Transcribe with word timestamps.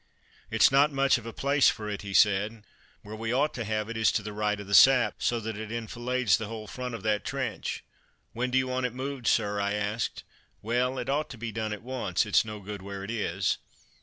"It's 0.49 0.71
not 0.71 0.91
much 0.91 1.19
of 1.19 1.27
a 1.27 1.31
place 1.31 1.69
for 1.69 1.87
it," 1.87 2.01
he 2.01 2.15
said; 2.15 2.63
"where 3.03 3.15
we 3.15 3.31
ought 3.31 3.53
to 3.53 3.63
have 3.63 3.87
it 3.87 3.95
is 3.95 4.11
to 4.13 4.23
the 4.23 4.33
right 4.33 4.59
of 4.59 4.65
the 4.65 4.73
sap, 4.73 5.21
so 5.21 5.39
that 5.39 5.55
it 5.57 5.71
enfilades 5.71 6.37
the 6.37 6.47
whole 6.47 6.65
front 6.65 6.95
of 6.95 7.03
that 7.03 7.23
trench." 7.23 7.83
"When 8.33 8.49
do 8.49 8.57
you 8.57 8.67
want 8.67 8.87
it 8.87 8.95
moved, 8.95 9.27
sir?" 9.27 9.59
I 9.59 9.73
asked. 9.73 10.23
"Well, 10.59 10.97
it 10.97 11.07
ought 11.07 11.29
to 11.29 11.37
be 11.37 11.51
done 11.51 11.71
at 11.71 11.83
once; 11.83 12.25
it's 12.25 12.43
no 12.43 12.61
good 12.61 12.81
where 12.81 13.03
it 13.03 13.11
is." 13.11 13.59